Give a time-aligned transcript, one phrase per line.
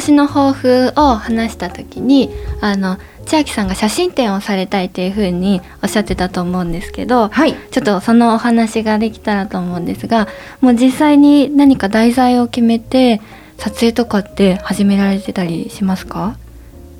[0.00, 7.54] 年の抱負を話した時にあの千秋さんが写真展をされたいというふうにおっしゃってたと思うんですけど、はい。
[7.70, 10.26] ちょっとそのお話ができたらと思うんですが
[10.60, 13.20] もう実際に何か題材を決めて
[13.58, 16.36] 撮影とかって始められてたりしますか？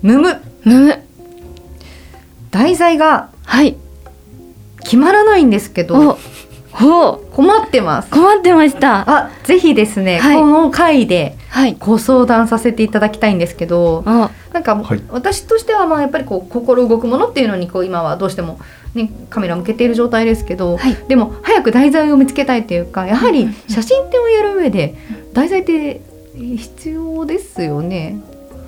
[0.03, 1.03] むむむむ
[2.51, 3.77] 題材がはい。
[4.85, 6.19] 決まらないんですけおど
[6.83, 8.11] お困ってます。
[8.11, 9.05] 困ってました。
[9.09, 10.37] あぜひですね、はい。
[10.37, 11.40] この回ではい
[11.79, 15.03] ご相談させていただきたいんですけどおなんか、はい。
[15.11, 18.61] 私としてはまあやっぱりこう心動くものっていうのにこう今はどうしても、
[18.95, 20.95] ね、カメラ向けている状態ですけど、はい。
[21.09, 23.55] でも早く題材を見つけたいっていうかやはりうんうんうん。
[23.69, 24.97] 写真展をやる上で
[25.33, 26.01] 題材って
[26.35, 28.21] 必要ですよね。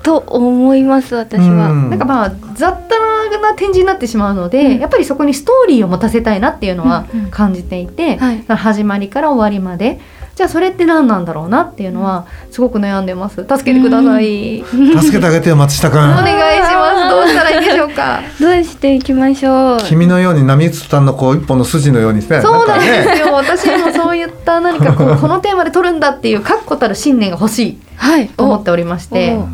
[0.03, 1.71] と思います私は。
[1.71, 1.91] うん。
[1.91, 3.03] なんかまあ雑多
[3.43, 4.79] な展示になってしまうので、うん。
[4.79, 7.31] やっぱりそこにストーリーを持たせたいなっていうのはうんうん。
[7.31, 8.45] 感じていて、はい。
[8.47, 10.01] 始まりから終わりまで
[10.35, 13.37] じゃあそれって何なんだろうなっていうのはすごく悩んでます。
[13.49, 14.65] 助けてください、
[15.01, 16.01] 助けてあげてよ松下君。
[16.01, 17.09] お願いします。
[17.13, 18.21] どうしたらいいでしょうか？
[18.41, 19.79] どうしていきましょう？
[19.85, 22.41] 君のように波打つたんのこう一本の筋のようにね。
[22.41, 27.79] そうなんかですよ、私もそういった何かこうこのテーマで撮るんだっていう確固たる信念が欲しい。
[27.97, 28.29] はい。
[28.29, 29.35] と思っておりまして。
[29.35, 29.47] お。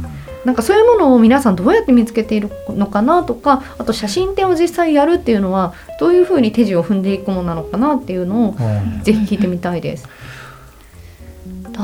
[0.44, 9.02] なんかそういうものを皆さんどうやって見つけているのかなとかあと写真展を実際やるっていうのはどういうふうに手順を踏んでいくものなのかなっていうのをうん。
[9.02, 10.08] ぜひ聞いてみたいです。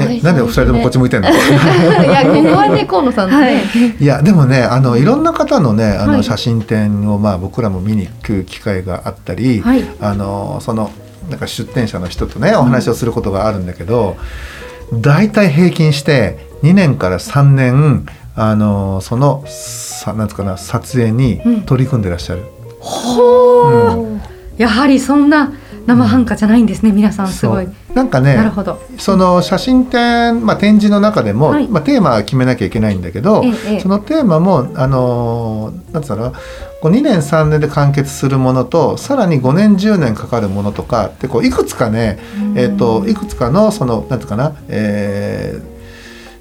[0.01, 1.29] えなんでお二人ともこっち向いてんの？
[1.31, 4.05] いやここはね河野さんい。
[4.05, 6.17] やでもねあのいろんな方のねあはい。
[6.17, 9.85] の写真展をまあ僕らも見に行く機会があったり、はい。
[10.01, 10.91] あのその
[11.31, 14.17] なんか出展者の人とねお話をすることがあるんだけど、
[14.93, 18.07] 大体平均して2年から3年
[18.37, 22.43] あのそのさなんつうかな撮影に取り組んでらっしゃる。
[22.81, 24.19] ほ
[24.59, 25.53] うやはりそんな
[25.87, 27.69] 生半可じゃないんですね皆さんすごい。
[27.95, 28.81] なんかねなるほど。
[28.99, 36.33] その写真展、まあ、展示の中でも、はいまあ、テーマは決めなきゃいけないんだけど、ええええそのテーマもあのーなんつうの
[36.81, 42.19] こう2年3年で完結するものとさらに5年10年かかるものとかってこういくつかね、
[42.57, 45.75] えー、といくつかのそのなんていうかな、えー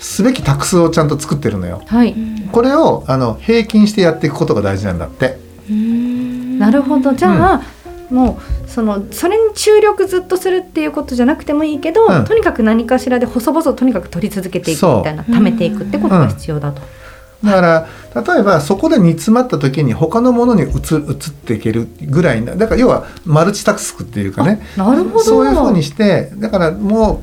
[0.03, 1.81] すべき択数をちゃんと作ってるのよ。
[1.87, 2.13] はい。
[2.51, 5.39] これをあの平均してやっていくことが大事なんだって。
[6.59, 7.61] なるほどじゃあ、
[8.09, 12.25] もうそのそれに注力ずっとするっていうことじゃなくてもいいけど、うん。
[12.25, 16.81] とにかく何かしらで細々とにかく取り続けていくみたいな貯めていくってことが必要だと。
[17.43, 17.87] だから
[18.35, 24.65] 例えばそこで煮詰まった時に他のものに移移っていけるぐらいなだから要はマルチタスクっていうかね。
[24.77, 25.19] なるほど。
[25.19, 27.21] そういうふうにしてだからも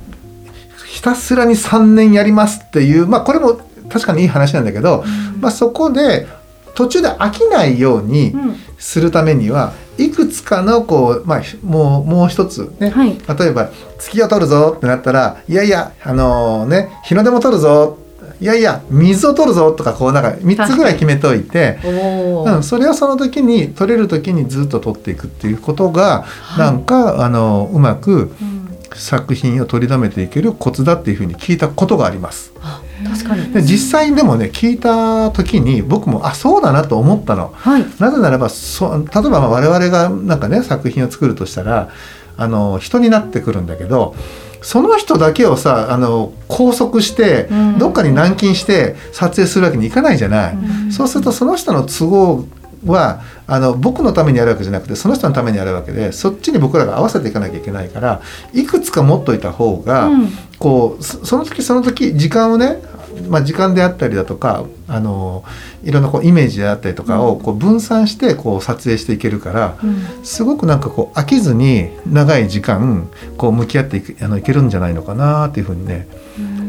[0.84, 5.04] うひたすらに3年やりますっていうまあこれも確かにいい話なんだけど、
[5.40, 6.26] まあ、そこで
[6.74, 8.56] 途中で飽きないようにうん。
[8.80, 9.74] するためには
[10.04, 13.18] いくつかのこう、まあ、ひもうもう一つね、はい。
[13.38, 17.98] 例えば月を取るぞってなったらいやいやあのね日の出も取るぞ。
[18.40, 21.78] いやいや水を取るぞとかこうなんか3つぐらい決めといて。
[21.84, 26.24] うん、それをその時に取れる時にずっと取っていくっていうことが、
[26.56, 28.60] なんかあのうまくうん。
[28.94, 32.52] 作品を取り留めていけるコツだっていうふうに聞いたことがあります。
[32.60, 33.52] あ確かに。
[33.52, 37.52] で実際にでもね聞いた時に僕もあそうだなと思ったの。
[37.54, 37.84] はい。
[37.98, 41.90] なぜならばそ例えばまあ我々がなんかね作品を作るとしたら
[42.36, 44.14] あの人になってくるんだけど
[44.62, 50.54] その人だけをさあの拘束して、うんどっかに軟禁して撮影するわけにいかないじゃない。
[50.54, 52.44] うんそうするとその人の都合
[52.86, 58.22] はあの僕のためにやるわけじゃなくてその人のためにやるわけでそっちに僕らが合わせていかなきゃいけないから
[58.54, 60.28] いくつか持っといた方が、うん。
[60.58, 62.82] こうそその時その時時間をね、
[63.30, 65.42] まあ、時間であったりだとかあの
[65.82, 70.04] いろんなこうイメージであったりとかをこう分散してこう撮影していけるからうん。
[70.22, 76.06] すごくなんかこう飽きずに長い時間こう向き合っていくあのいけるんじゃないのかなっていうふうにね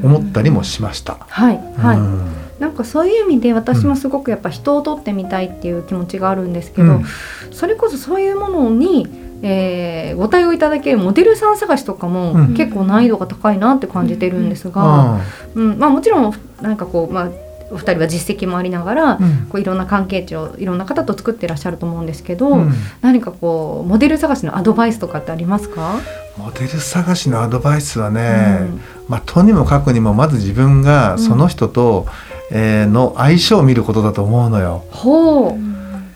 [0.04, 1.18] 思ったりもしました。
[1.28, 2.51] はいはい。
[2.62, 7.06] うんなんかそういう意味で私もすごくやっぱ人を撮ってみたいっていう気持ちがあるんですけど、うん。
[7.52, 9.08] それこそそういうものに
[9.42, 12.54] えーご対応いただけるモデルさん探しとかもうん。
[12.54, 15.20] 結構難易度が高いなって感じてるんですが、
[15.56, 15.80] うん。
[15.80, 17.30] まあ、もちろんなんかこう、まあ、
[17.72, 19.48] お二人は実績もありながら、うん。
[19.50, 22.74] こういろんな関係値をいろんな方と作ってらっしゃると思うんですけど、うん。
[23.02, 26.00] 何かこうモデル探しのアドバイスとかってありますか、
[26.38, 28.82] モデル探しのアドバイスはね、うん。
[29.08, 34.84] まあ、とにもかくにもまず自分がその人と、えーの相性を見ることだと思うのよ。
[34.92, 35.54] ほう、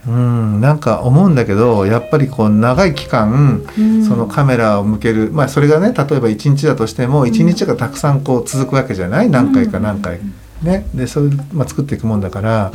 [0.08, 4.06] うん、なんか思うんだけどやっぱりこう長い期間うん。
[4.06, 9.30] そのカメラを向ける、まあ、それがね例えば1日だとしても1日がたくさんこう続くわけじゃない？
[9.30, 10.20] 何回か何回、
[10.62, 12.72] ね、でそれ、まあ、作っていくもんだから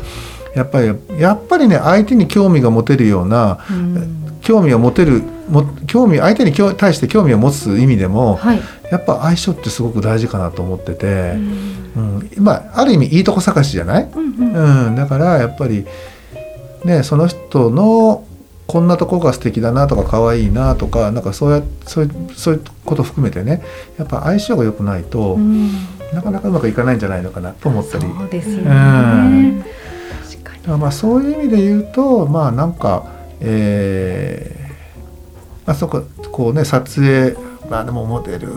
[0.55, 4.21] やっぱりやっぱりね相手に興味が持てるようなうん。
[4.43, 8.61] 興味を持てるも興味相手に興対して興味を持つ意味でもはい、
[8.91, 12.31] やっぱ相性ってすごく大事かなと思ってて、うん。
[12.39, 14.87] うん、まあある意味いいとこ探しじゃない、うんうん。
[14.89, 15.87] うん、だからやっぱり
[16.85, 18.25] ねその人の
[18.67, 23.63] こんなとこが素敵だなとか可愛いなとかなんかそうやそういうそういうこと含めてね
[23.99, 25.71] やっぱ相性が良くないと、うん。
[26.15, 28.05] なかなかうまくいかないんじゃないのかなと思ったり。
[28.05, 29.65] そうですようね
[30.63, 33.07] だからまあそういう意味で言うとまあなんか
[33.41, 34.61] えー
[35.67, 36.03] まあそこ
[36.33, 37.37] こうね撮影
[37.69, 38.49] まあでもモデル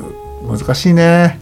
[0.48, 1.40] 難しいね。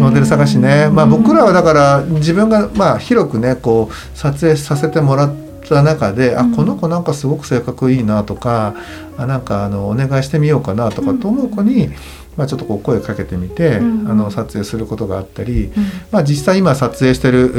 [0.00, 5.34] モデル探しね、まあ、僕らはだから自分がまあ広くねこう撮影させてもらっ
[5.68, 8.74] た中で、あこの子なんかすごく性格いいなとか
[9.16, 11.88] あなんかあのお願いしてみようかなとかと思う子に、
[12.36, 14.10] まあ、ちょっとこう声かけてみて、うん。
[14.10, 15.72] あの撮影することがあったり、うん。
[16.10, 17.50] まあ、実際今撮影してる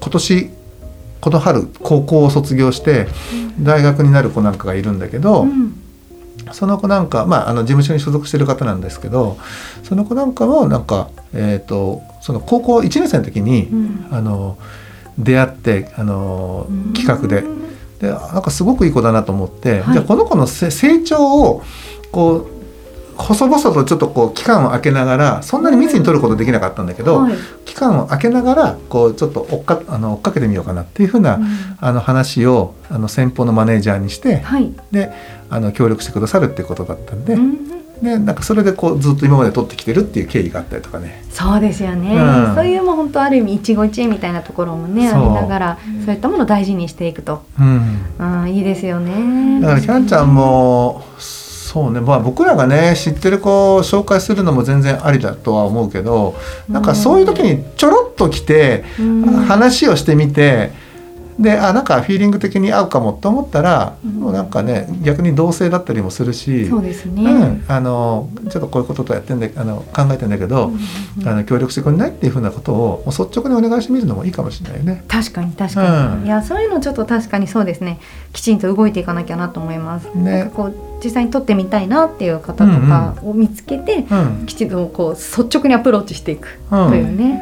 [0.00, 0.50] 今年
[1.22, 3.06] この春高校を卒業して
[3.60, 5.78] 大学になる子なんかがいるんだけど、うん。
[6.50, 9.38] その子なんか、まあ、あの事務所に所属してる方なんですけど
[9.84, 14.08] その子なんかもなんか、えー、とその高校1年生の時に、うん。
[14.10, 14.58] あの
[15.16, 16.92] 出会ってあのうん。
[16.92, 17.44] 企画で。
[18.00, 19.92] でなんかすごくいい子だなと思って、はい。
[19.92, 21.62] じゃあこの子のせ成長を
[22.10, 22.51] こう
[23.22, 27.34] 細々とちょっとこう期間を空けながらそんなに密に取ることできなかったんだけど、はい
[27.64, 31.46] 期間を空けながらこうちょっと追っかあの追っかけてみようかなっていうふうな、うん。
[31.80, 34.72] あの話をあの先方のマネージャーにして、はい。
[34.90, 35.10] で
[35.48, 37.68] あの協力してくださるっていうことだったんで,、うん
[38.02, 41.24] でなんかそれでこうずっと今まで取ってきてるっていう経緯があったりとかね。
[41.30, 42.54] そうですよね、うん。
[42.56, 47.42] そういうもう本当ある意味一期一会みたいなところもねありながらそういったものを大事にしていくと。
[47.58, 48.00] うん。
[48.18, 49.60] あーいいですよね。
[49.60, 51.04] だからキャンちゃんも
[51.72, 52.00] そうね。
[52.00, 56.34] まあ僕らがね知ってる子を紹介するのも全然ありだとは思うけど
[56.68, 59.22] なんかそういう時にちょろっと来てうん。
[59.46, 60.70] 話をしてみて
[61.38, 64.12] であなんかフィーリング的に合うかもと思ったらうん。
[64.20, 66.68] もうなんかね逆に同性だったりもするし。
[66.68, 70.78] そうですね、うん、あのちょっとこういうこととやってんだあの考えてんだけど、うん
[71.26, 75.04] あの協力してくれないっていうふうなことをもう率直にお願いしてみるのもいいかもしれないよね。
[75.08, 76.26] 確かに確かに、うん。
[76.26, 78.00] いやそういうのちょっと確かにそうですね。
[78.32, 80.50] きちんと動いていかなきゃなと思います、ね。
[80.54, 87.40] こう実際に撮ってみたいなっていう方とかを見つけて、うん、きちんとこう率直にアプローチしていくうんというね、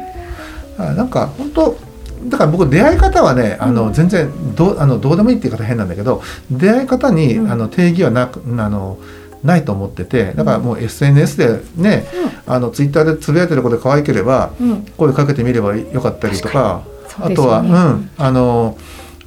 [0.77, 1.90] あなんか本当
[2.25, 7.51] だから僕出会い方はねあの、うん全然どうあのどうでもいいっていう方変なんだけど出会い方に、うん。
[7.51, 8.97] あの定義はなくあの
[9.43, 12.05] ないと思っててだからもう SNS でね、
[12.45, 14.71] あのツイッターでつぶやいてることで可愛ければうん。
[14.71, 16.83] うん声かけてみればよかったりとか
[17.19, 18.77] あとは、うん、あの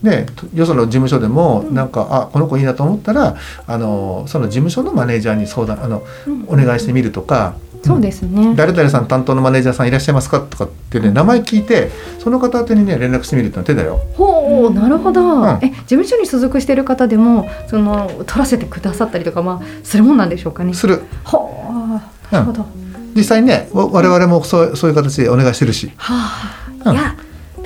[0.03, 1.75] ねよその事務所でもうん。
[1.75, 3.37] なんか、あこの子いいなと思ったら
[3.67, 6.45] あのその事務所のマネージャーに相談あのうん。
[6.49, 7.55] お願いしてみるとか。
[7.85, 14.01] そうですね、誰々さん担当のマネージャーさんいらっしゃいますかとかってね名前聞いてその方宛てにね連絡してみるってのは手だよ。
[14.15, 15.59] ほうなるほど、ん。
[15.63, 20.73] え事務所に所属してる方でもその取らせてくださったりとかまあするもんなんでしょうかね。
[20.75, 21.03] する。
[21.25, 22.67] ほうなるほど、
[23.15, 25.93] 実際にねわ我々もそうそういう形でお願いしてるし。
[25.97, 26.97] はあ、うん。
[26.97, 27.15] いや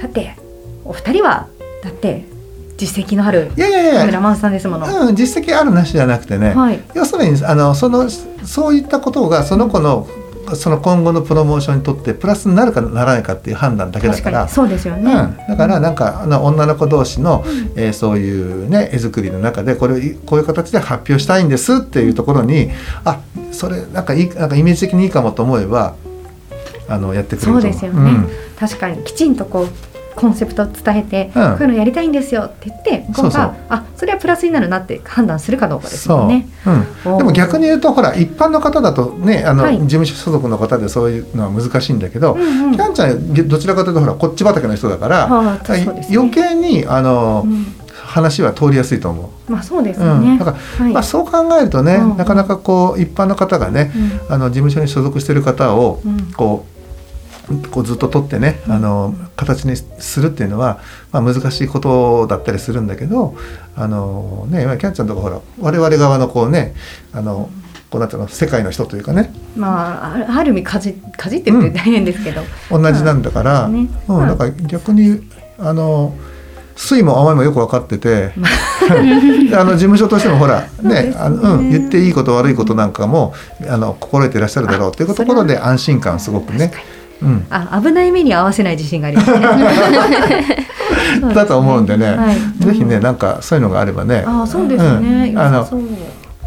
[0.00, 0.36] だって
[0.84, 1.46] お二人は
[1.82, 2.24] だって
[2.78, 6.80] 実績のあるいやいやいや、カメラマンさんですもの、うん、実績あるなしじゃなくてね、はい。
[6.94, 10.06] 要するにあのそのそういったことがその子の
[10.54, 14.22] その今後のプロモーションにとってプラスになるかならないかっていう判断だけだから。
[14.22, 14.48] 確かに。
[14.50, 17.44] そうですよね、うん、だからなんかあの女の子同士の、
[17.76, 22.70] えーそういうね絵作りの中でこれこういう形で発表したいんですっていうところに
[23.04, 23.20] あ
[23.50, 25.96] それなんかいいなんかイメージ的にいいかもと思えば
[26.88, 28.26] あのやってくれるそうですよね。
[28.58, 29.04] 確かに。
[29.04, 29.68] きちんとこう
[30.18, 31.50] コンセプトを伝えて、うん。
[31.52, 36.48] こういうのやりたいんですよって言って向こうがあそれはプラスになるなって判断するかどうかですよね。
[37.06, 39.78] うん、でも逆に言うとほら一般の方だとねあの、はい。
[39.78, 42.72] 事務所所属の方でそういうのは難しいんだけど、うんうん。
[42.72, 46.06] キャンちゃんどちらかというとほらこっち畑の人だから、はあね。
[46.12, 47.66] 余計にあの、うん。
[48.08, 49.52] 話は通りやすいと思う。
[49.52, 50.38] まあそうですうん、よね。
[50.38, 50.92] だから、はい。
[50.94, 53.92] まあ、そう考えるとね、うんなかなかこう一般の方がね、
[54.28, 54.34] うん。
[54.34, 56.32] あの事務所に所属している方をうん
[57.48, 60.80] ここうずっと取ってねあの形にするっていうのは、
[61.12, 63.36] まあ、難しいことだったりするんだけど
[63.74, 66.74] あの、ね、今キャンちゃんとかほら我々側のこうね
[67.12, 67.48] あの
[67.90, 69.32] こうなんていうの世界の人というかね。
[69.56, 74.00] まあある意味かじかじってるって大変ですけど、同じなんだから、そうですね。
[74.08, 75.22] うん、だから逆に
[75.58, 76.14] あの
[76.78, 78.32] 酸いも甘いもよく分かっててで
[79.56, 83.34] あの事務所としてもほらねあの、うん、言っていいこと悪いことなんかも
[83.68, 86.72] あの心得ていらっしゃるだろうっていうところで安心感すごくね
[87.22, 89.40] うん、あ危ない目に合わせない自信がありますね。
[91.34, 92.64] だと思うんでね、はい。
[92.64, 94.24] ぜひねなんかそういうのがあればね。
[94.26, 95.38] あそうですね、うん。
[95.38, 95.68] あの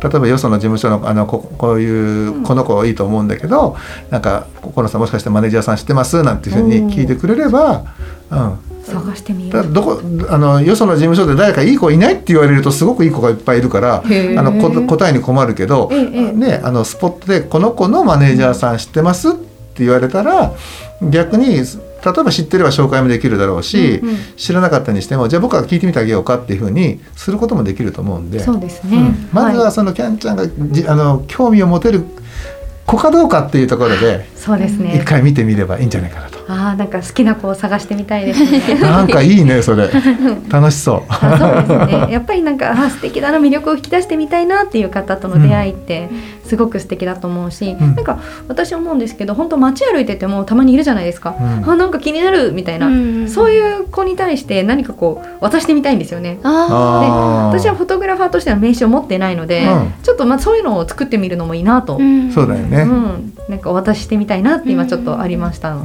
[0.01, 3.75] 例えばよその事務所のあのここういうこの子いいと思うんだけど、
[4.09, 7.83] なんか「ここのさんもしかしてマネージャーさん知ってます?」なんていうふうに聞いてくれれば、
[8.31, 9.63] うん、探してみよう。
[9.63, 20.53] だどこあのよその事務所で誰かいい子いないって言われるとすごくいい子がいっぱいいるからあのこ答えに困るけど、ね、あのスポットで「この子のマネージャーさん知ってます?」って言われたら
[21.01, 28.39] 逆に例えば知ってれば紹介もできるだろうし、うんうん知らなかったにしてもじゃあ僕が聞いてみてあげようかっていうふうにすることもできると思うんで。
[28.39, 32.03] そうですね、うんまずはそのキャンちゃんがじあの興味を持てる
[32.87, 36.40] 子かどうかっていうところでそうですね一回見てみればいいんじゃないかなと。
[36.47, 38.75] ああなんか好きな子を探してみたいですね。
[38.81, 39.89] なんかいいねそれ。
[40.49, 41.01] 楽しそう。
[41.09, 42.07] あそうですね。
[42.13, 46.09] やっぱりなんかあ素敵だな魅力を引き出してみたいなっていう方との出会いって
[46.45, 47.95] すごく素敵だと思うし、うん。
[47.95, 51.71] なんか私思うんですけど本当街歩いててもたまにいるじゃないですか、うん。
[51.71, 53.29] あなんか気になるみたいな、うん。
[53.29, 56.39] そういう子に対して何かこう渡してみたいんですよね。
[56.43, 59.93] ああー私はフォトグラファーとしては名刺を持ってないので、うん。
[60.03, 61.99] ちょっとまあそういうのを作ってみるのもいいなと、
[62.33, 62.87] そうだよね。
[63.49, 65.83] なんかお渡ししてみたいなって今ちょっとありましたうの、ん。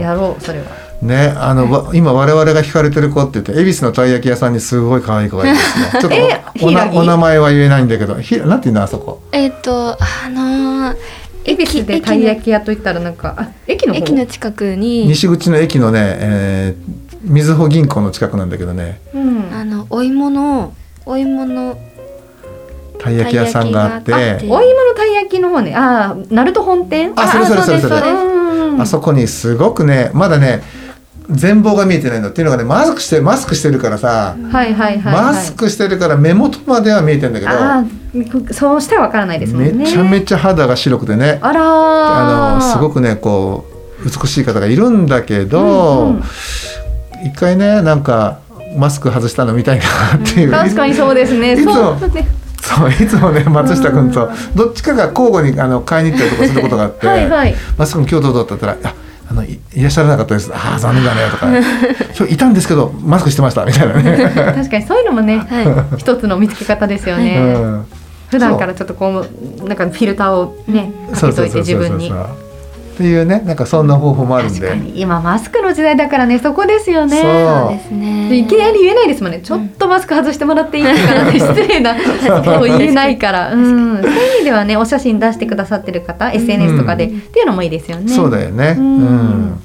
[0.00, 0.64] やろうそれは。
[1.02, 5.98] ねあのわ今我々が惹かれてる子って言って恵比寿のたい焼き屋さんにすごい可愛い子がいるんですね。
[6.00, 9.20] ちょっえとおな柊お名前は言えないんだけど、ひなんていうのあそこ？
[9.32, 10.96] えっ、とあのー
[11.44, 13.98] 恵比寿でたい焼き屋といったらなんかあ駅の方？
[13.98, 15.08] 駅の近くに。
[15.08, 19.50] 西口の駅のね、えー、みずほ銀行の近くなんだけどね、うん。
[19.52, 20.72] あのお芋の
[21.04, 21.76] お芋の
[23.00, 24.12] たい焼き屋さんがあって。
[24.12, 25.74] たい焼きがあっお芋のたい焼きの方ね。
[25.74, 27.12] ああ鳴門本店？
[27.16, 28.31] あそれそれそれそれ
[28.80, 30.62] あそこにすごくねまだね
[31.30, 37.84] 全貌が見えてないのっていうのがねマスクしてマスクしてるからさ、はいはいはい、はい、マスクしてるから目元までは見えてんだけど、ああ
[38.52, 39.72] そうしたらわからないですもんね。
[39.72, 41.64] めちゃめちゃ肌が白くてねあらー。
[41.64, 43.66] あのすごくねこ
[44.00, 46.22] う美しい方がいるんだけど、うんうん。
[47.24, 48.40] 一回ねなんか
[48.76, 49.84] マスク外したの見たいな
[50.16, 51.52] っていう、確かにそうですね。
[51.52, 51.96] いつも
[52.62, 58.94] そういつもね松下君とどっちかが交互にあの買いに行ったりとかすることがあってはいはい松下君今日どうだったら「あ
[59.30, 61.46] あのいいらっしゃらなかったです」「ああ残念だね」とか
[62.16, 64.32] 「今日いたんですけどマスクしてました」みたいなね。
[64.54, 67.84] 確かにそういうのもね は一つの見つけ方ですようね、ん。
[68.30, 69.26] 普段からちょっとこ
[69.64, 72.12] うなんかフィルターをねかけといて自分に
[73.02, 75.00] っていうねなんかそんな方法もあるんで、確かに。
[75.00, 77.20] 今マスクの時代だからねそこですよね。
[77.20, 77.76] そう。
[77.76, 78.38] ですね。
[78.38, 79.40] いきなり言えないですもんね。
[79.40, 82.00] ちょっとマスク外してもらっていいですかなんて失礼なこ
[82.44, 88.12] とを言えないから、うん、そういう意味ではねお写真出してくださってる方 SNS とかで、っていうのもいいですよね。
[88.12, 88.76] そうだよね。
[88.78, 88.98] ううん。
[89.50, 89.62] ん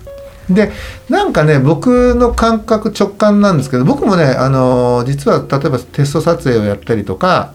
[0.50, 0.72] で
[1.10, 7.53] なんかね僕の感覚直感なんですけど僕もねあの実は例えばテスト撮影をやったりとか。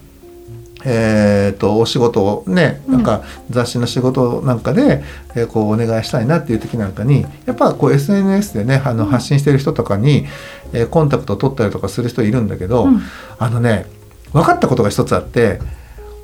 [0.84, 5.02] えー、とお仕事をねなんか雑誌の仕事なんかで、
[5.34, 10.26] えーこうお願いしたいなっていう時なんかにやっぱこう SNS でねあの発信してる人とかに、
[10.72, 13.00] えーコンタクトを取ったりとかする人いるんだけど、うん。
[13.38, 13.86] あのね
[14.32, 15.60] 分かったことが一つあって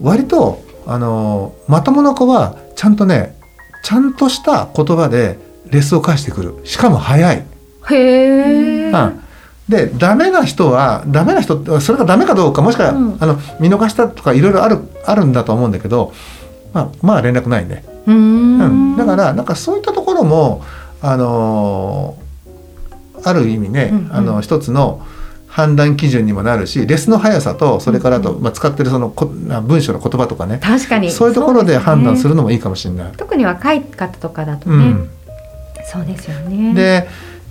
[0.00, 3.36] 割とあのまともな子はちゃんとね
[3.82, 5.38] ちゃんとした言葉で
[5.70, 6.54] レスを返してくる。
[6.64, 7.44] しかも早い。
[7.90, 9.27] へえ、うん
[9.68, 13.16] でダメな人はダメな人ってそれがダメかどうかもしくは、うん。
[13.20, 16.12] あの見逃したとかいろいろあるあるんだと思うんだけど、
[16.72, 18.94] まあ、まあ連絡ないね、うん。
[18.94, 18.96] ん。
[18.96, 20.64] だからなんかそういったところも、
[21.02, 22.28] あのー
[23.24, 24.14] ある意味ね、うんうん。
[24.14, 25.04] あの一つの
[25.48, 30.60] 判断基準にもなるしレスの速さとそれからあと、うんまあ、使ってるそのこ文章の言葉とかね。
[30.62, 31.10] 確かに。
[31.10, 33.12] そういうところで判断するるのもいいかもしれない。
[33.16, 35.10] 特に若い方とかだとね、うん
[35.90, 36.74] そうですよね。
[36.74, 37.08] で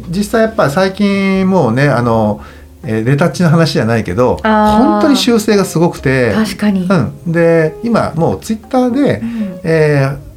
[0.09, 2.41] 実際やっぱり最近もうねあの、
[2.83, 6.93] えーレタッチの話じゃないけど本当に修正がすごくて、確かに、う
[7.29, 9.59] ん、で今もうツイッターで、うん。
[9.63, 10.27] えー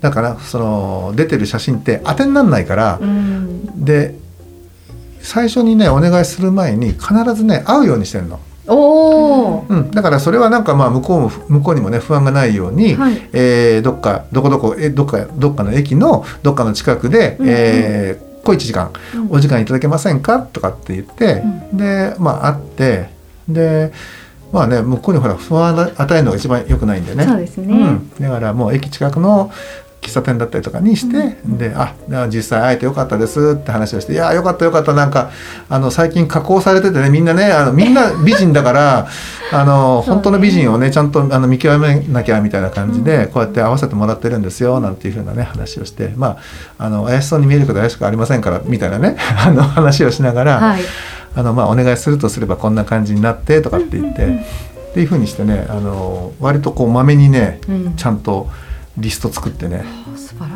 [0.00, 3.84] だからその出てる写真って当てにならないから、うん。
[3.84, 4.14] で
[5.20, 8.40] 最初にねお願いする前に必ずね会うようにしてるの、
[8.70, 13.28] おお、うん、だからそれはなんかまあ向こうも向こうにもね不安がないように、はい。
[13.32, 17.52] えーどっかどこどこえどっかどっかの駅のどっかの近くで、うんうん。
[17.52, 19.32] えー小1時間うん。
[19.32, 20.40] お時間いただけませんか？
[20.40, 21.42] とかって言って、
[21.74, 23.10] でまあ会って
[23.48, 23.92] で
[24.50, 27.24] まあね向こうにほら不安を与えるのが一番良くないんでね。
[27.24, 29.52] そうですね、うん、だからもう駅近くの
[30.00, 31.94] 喫茶店だったりとかにして、であ
[32.28, 35.30] 実際会えてよかったですって話をして「いやよかったよかったなんか
[35.68, 39.06] あの最近加工されててねみんなねあのみんな美人だから
[39.52, 46.38] あの本当の美人をねちゃんとあの見極めなきゃみたいな感じで、こうやって合わせてもらってるんですよなんていうふうなね話をしてま
[46.78, 50.80] ああの怪しそうに見えるけど怪しくありませんからみたいなね あの話をしながら、はい。
[51.36, 57.94] あのまあお願いするとすればこんな感じになってとかって言って、っていうふうにしてねあの割とこうまめにねうん。
[57.96, 58.48] ちゃんと
[59.00, 59.84] リスト作ってね。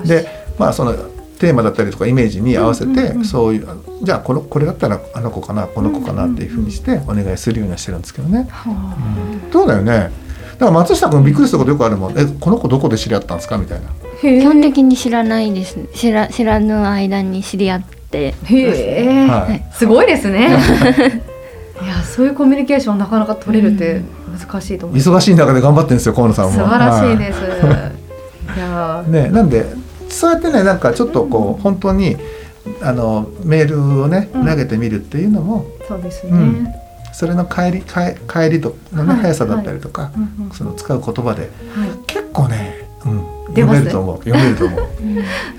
[0.05, 0.27] で
[0.59, 0.95] まあその
[1.39, 3.69] テーマだったりとかイメージに合わせて、そういう
[4.03, 8.47] じゃあこのこれだったらあの子かなこの子かなっていうふうにしてお願いするようにはしてるんですけどね。
[8.51, 9.53] はうん。
[9.53, 10.11] そうだよね。
[10.53, 13.89] だから松下君びっくりすることよくあるもん「えこの子どこで知り合ったんですか?」みたいな。
[14.21, 15.77] 基本的に知らないです。
[15.95, 18.35] 知ら知らぬ間に知り合って。
[18.45, 19.65] へえ、はい。
[19.75, 20.57] すごいですね。
[21.83, 21.87] い。
[21.87, 24.01] やそういうコミュニケーションなかなか取れるって
[24.39, 26.53] 難しいと思います、忙しい中で頑張ってるんですよ河野さんも。
[26.53, 28.04] 素晴らしいはです、い、やー
[29.07, 29.67] ね、なんで
[30.09, 32.17] そうやってねなんかちょっとこう、本当に
[32.81, 34.47] あのメールをねうん。
[34.47, 36.69] 投げてみるっていうのも、そうですね、うん。
[37.13, 40.51] それの帰り帰帰りとのね、はい速さだったりとか、うんうん。
[40.53, 41.91] その使う言葉ではい。
[42.07, 44.19] 結構ね、うん、読めると思う。
[44.19, 44.81] 読めると思う。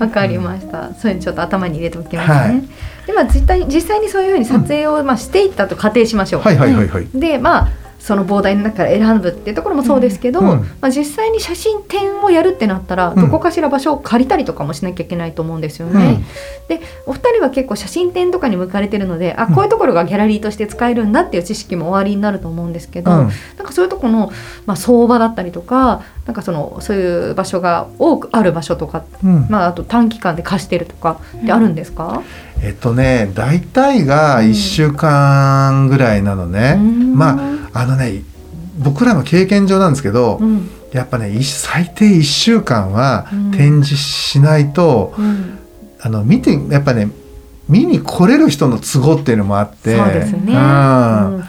[0.00, 0.94] わかりました。
[0.94, 2.34] そういうのちょっと頭に入れておきますね。
[2.34, 2.62] はい。
[3.06, 6.42] でまあ実際実際にそういうふうに撮影を、まあしていったと仮定しましょう。
[6.42, 7.06] はいはいはいはい。
[7.14, 7.68] でまあ
[8.06, 10.46] その膨大の中から選ぶっていうところもそうですけど、うん。
[10.46, 13.16] まあ、実際に写真展をやるってなったら、ん。
[13.16, 16.22] どこかしら場所を借りたりとかもしなきゃいけないと思うんですよね。
[16.68, 23.16] でお二人は結構写真展とかに向かれてるのであこういうところがギャラリーとして使えるんだっていう知識もおありになると思うんですけど、うん。
[23.18, 24.32] なんかそういうところの、
[24.66, 29.46] まあ、相場だったりとかなんかそのそういう場所が多くある場所とか、うん。
[29.50, 32.22] まあ、あと短期間で貸してるとかってあるんですか、
[32.62, 36.76] えっとね大体が1週間ぐらいなのね。
[36.78, 37.38] うんま
[37.72, 38.22] ああのね
[38.78, 45.58] 僕らの経験上なんですけど、うんやっぱねい最低1週間はうん展示しないと、うん
[46.00, 47.10] あの見てやっぱね
[47.68, 50.54] 見に来れる人の都合っていうのもあってそうですね。
[50.54, 51.44] うんうん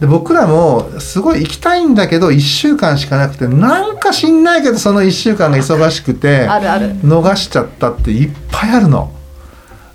[0.00, 6.48] で僕らもすごい行きたいんだけど1週間しかなくてなんか知んないけどその1週間が忙しくて。
[6.48, 9.12] 逃しちゃったっていっぱいあるの。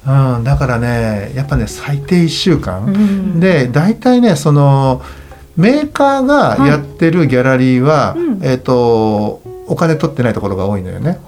[0.08, 3.40] うん、だからねやっぱね最低1週間、うん。
[3.40, 5.02] で大体ねその
[5.58, 8.40] メーカーがやってるギャラリーは、うん。
[8.44, 11.20] えっ、とお金取ってないところが多いのよね。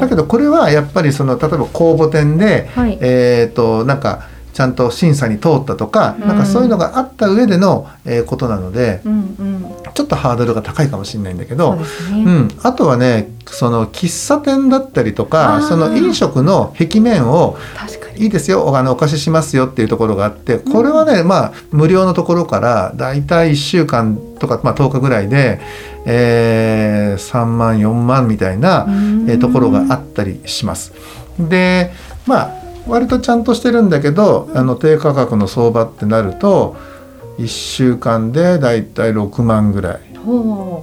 [0.00, 2.98] だけどこれはやっぱりその例えば公募展で、はい。
[3.00, 11.84] えっ、となんかちゃんと審査に通ったとか、うんなんかそういうのがあった上での、えーことなのでうんうん、ちょっとハードルが高いかもしれないんだけどね。
[12.10, 18.24] うん、あとはねその喫茶店だったりとかその飲食の壁面を確かに。
[18.24, 25.60] いいですよあのお貸ししますよっていうところがあってこれはね、まあ無料のところからだいたい1週間とか、まあ、10日ぐらいで、
[26.04, 30.92] えー3万4万みたいな、えーところがあったりします。
[31.38, 31.92] で
[32.26, 32.57] まあ
[32.88, 36.76] 割とちゃんとしてるんだけどあの低価格の相場ってなると
[37.38, 40.00] 1週間でだいたい6万ぐらい。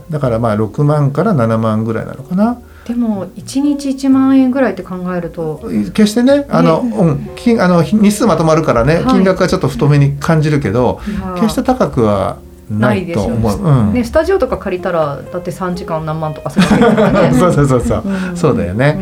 [0.10, 2.60] だからまあ6万から7万ぐらいなのかな。
[2.86, 5.62] でも一日一万円ぐらいって考えると。
[5.94, 11.02] 決してねあの、うん、金あの日数まとまるからね、はい金額がちょっと太めに感じるけど、
[11.36, 12.38] 決して高くは
[12.70, 13.60] ないと思う。
[13.60, 17.34] うんね、スタジオとか借りたらだって3時間何万とかするわけですからね。
[17.38, 19.00] そうそうそうそう、んそうだよね。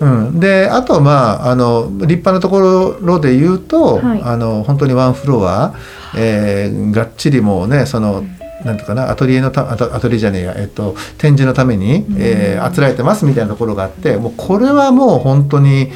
[0.00, 4.22] うん、であとまああの立派なところで言うと、はい。
[4.22, 5.74] あの本当にワンフロア、
[6.16, 8.24] えーがっちりもうねその、
[8.64, 15.90] なんていうかなアトリエのたアトアトリエじゃねえや、えっと、展示のために、えーあつらえてますみたいなところがあってもうこれはもう本当に、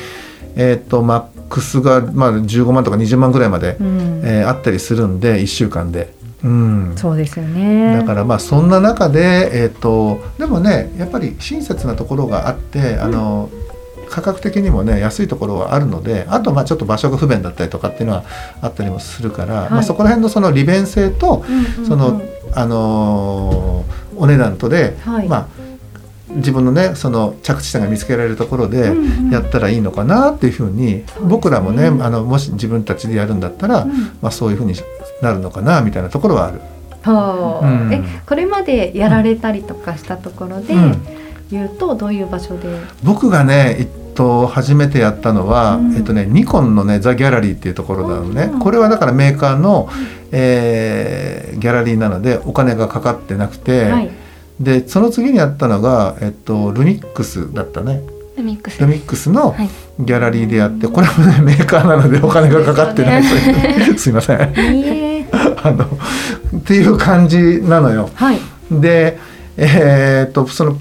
[0.56, 4.22] えっとマックスが、まあ、15万とか20万ぐらいまで、うん。
[4.24, 6.18] えーあったりするんで1週間で。
[6.42, 7.98] うん、そうですよね。
[7.98, 13.50] だからまあそんな中で、えー、とでもねやっぱり親切なところがあって、あの
[14.10, 18.24] 価格的にもね安いところはあるのであとまあちょっと場所が不便だったりとかっていうのは
[18.60, 21.86] あったりもするから、まあ、そこら辺のその利便性と、うんうんうん。
[21.86, 22.20] その
[22.52, 25.28] あのーお値段とで、はい。
[25.28, 25.48] まあ
[26.28, 29.30] 自分のねその着地点が見つけられるところでうんうん。
[29.30, 31.28] やったらいいのかなっていうふうに、そうですね。
[31.28, 33.92] 僕らもねあのもし自分たちでやるんだったら、うん。
[34.20, 34.74] まあ、そういうふうに
[35.22, 36.60] なるのかなみたいなところはある。
[37.02, 37.66] はあ。
[37.66, 37.92] うん。
[37.92, 41.19] えこれまでやられたりとかしたところでうん
[41.50, 42.68] 言うとどういう場所で、
[43.02, 45.96] 僕がね、えっと、初めてやったのは、うん。
[45.96, 48.58] えっとね、ニコンのねザ・ギャラリーっていうところなのね、うん。
[48.58, 49.88] これはだからメーカーの、
[50.32, 54.10] えーギャラリーなのでお金がかかってなくて、はい、
[54.58, 58.02] でその次にやったのが、えっと、ルミックスだったね。
[58.36, 58.80] ルミックス。
[58.80, 59.68] ルミックスのはい。
[60.00, 64.40] ギャラリーでやってこれもねメーカーなのでお金がかかってないという すいません。
[65.62, 65.84] あの
[66.56, 68.08] っていう感じなのよ。
[68.14, 68.38] はい。
[68.70, 69.18] で
[69.58, 70.78] えーっとその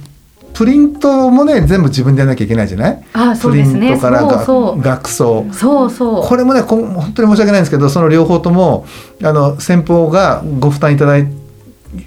[0.59, 3.03] プリントもね全部自分でやらなきゃいけないじゃない？
[3.13, 6.27] あそうプリンですねトからがそう額装そうそうそう。
[6.27, 8.85] これもねこん本当に申し訳ないんですけどその両方とも
[9.23, 11.27] あの先方がご負担いただい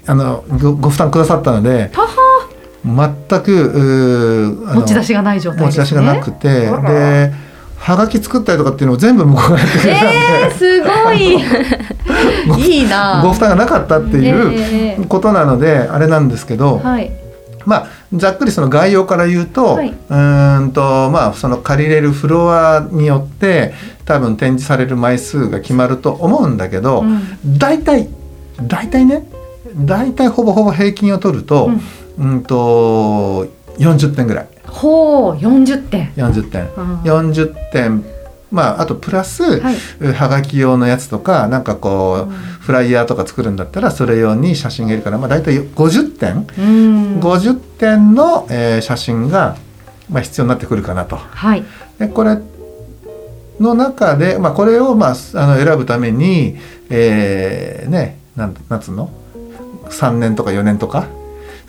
[0.05, 1.91] あのごご負担くださったので
[2.85, 5.83] 全くう持ち出しがない状態ですね。
[5.83, 7.33] 持ち出しがなくてで
[7.77, 9.79] はがき作ったりとかっていうのを全部向こうがやって。
[9.79, 12.61] くれたんで、えー、すごい。
[12.69, 13.19] いいな。
[13.23, 17.11] ご負担がなかったっていえうことなのであれなんですけど、はい。
[17.65, 19.89] まあざっくりその概要から言うと、はい。
[19.89, 23.73] うーんとまあその借りれるフロアによって
[24.05, 27.21] 多分展示される枚数が決まると思うんだけど、うん。
[27.57, 28.07] 大体
[28.61, 29.27] 大体ね
[29.75, 31.71] 大体ほぼほぼ平均を取ると,、
[32.19, 33.47] うん、と
[33.77, 34.47] 40点ぐらい。
[34.67, 36.11] ほう40点。
[36.15, 37.01] 40点、うん。
[37.01, 38.03] 40点
[38.53, 39.75] まああとプラス、はい。
[40.13, 47.19] はがき用のやつとかなんかこう、フライヤーとか作るんだったらそれ用に写真がいるから、まあ、大体50点、うん。
[47.19, 49.57] 50点の、えー写真が、
[50.09, 51.15] まあ、必要になってくるかなと。
[51.17, 51.63] はい。
[51.97, 52.37] でこれ
[53.59, 56.57] の中で、まあ、これを、まあ、あの選ぶために、
[56.89, 59.09] えーねなんなんつうの
[59.89, 61.07] ？3年とか4年とか？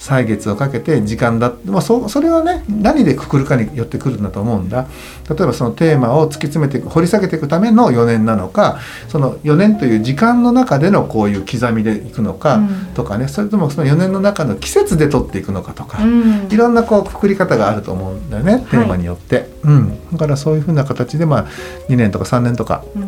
[0.05, 4.87] 歳月をかけて時間だ、まあ、そそれはね何でくくるかによってくるんだと思うんだ。
[5.31, 12.69] 例えばそのテーマを突き詰めていく掘り下げていくための4年なのかその4年という時間の中でのこういう刻みでいくのかうん。
[12.95, 16.49] とかね、それともその4年の中の季節で取っていくのかとか、うん。
[16.51, 21.47] いろんなこうくくり方があると思うんだよねテーマによって、うん、だからそういうふうな形でまあ
[21.89, 23.03] 2年とか3年とかうん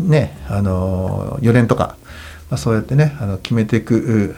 [0.00, 0.08] うん。
[0.08, 1.96] ねあの4年とか、
[2.50, 4.36] まあ、そうやってねあの決めていくう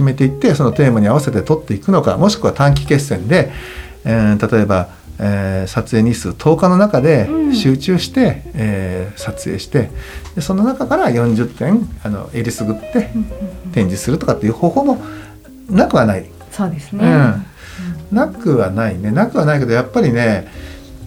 [0.00, 3.52] 決めていってそのテーマに合わせて取っていくのかもしくは短期決戦で、
[4.04, 7.54] えー例えば、えー撮影日数10日の中でうん。
[7.54, 9.90] 集中して、えー撮影して
[10.34, 13.10] でその中から40点あのえりすぐって
[13.72, 15.02] 展示するとかっていう方法も
[15.68, 16.24] なくはない。
[16.50, 17.04] そうですね、
[18.10, 19.10] うん、なくはないね。
[19.10, 20.48] なくはないけどやっぱりね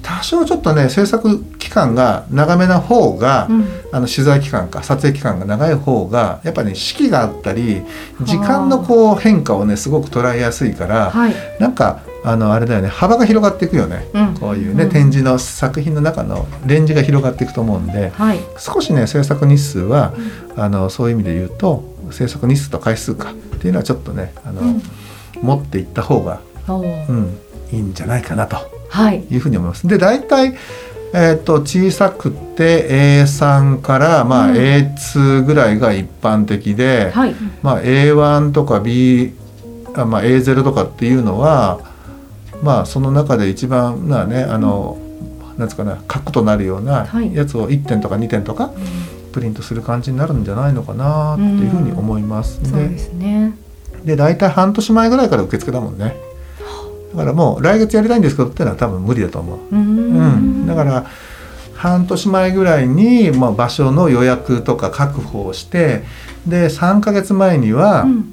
[0.04, 3.66] 多少ちょっとね制作期間が長めな方が、うん。
[3.94, 7.84] あの取材期間か撮影期間が長い方がやっぱり、ね、四季があったり
[8.24, 14.34] 時間のこう変化をねすごく捉えやすいから、はい、なんかあのあれだよね幅が広がっていくよね、うん。
[14.40, 14.90] こういうね、うん。
[14.90, 18.40] 展示の作品の中のレンジが広がっていくと思うんではい。
[18.58, 20.14] 少しね制作日数は、
[20.56, 24.82] あのそういう意味で言うと制作日数と回数かっていうのはちょっとねあの、うん。
[25.44, 27.38] 持っていった方がうん、
[27.72, 28.56] いいんじゃないかなと。
[28.56, 28.73] は
[29.12, 29.88] いいうふうに思います。
[29.88, 30.56] で大体、
[31.14, 39.34] えー、と小さくて A3 から、まあうん A2 ぐらいが一般的で、はいまあ、A1 とか B
[39.96, 41.80] あ、まあ、A0 とかっていうのは
[42.62, 44.98] まあその中で一番なねあの、
[45.58, 48.72] なんつうかな核となるようなはいやつを1点とか2点とか
[49.32, 52.60] プリントする感じになるんじゃないのかなっていうふうに思います。
[52.64, 53.56] そうですね
[54.06, 56.16] で大体半年前ぐらいから受付だもんね
[57.14, 61.06] だからもう来月やりたいんですけどっていうのは多分無理だと思う、うーうん、だから
[61.76, 66.04] 半年前ぐらいに、まあ、場所の予約とか確保をして
[66.48, 68.30] で3ヶ月前にはうん。